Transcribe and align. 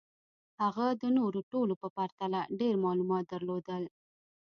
هغه 0.61 0.87
د 1.01 1.03
نورو 1.17 1.39
ټولو 1.51 1.73
په 1.81 1.87
پرتله 1.97 2.39
ډېر 2.59 2.73
معلومات 2.85 3.23
درلودل 3.33 3.83